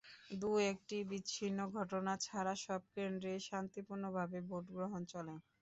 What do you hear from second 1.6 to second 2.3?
ঘটনা